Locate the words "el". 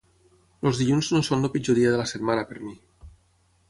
1.51-1.55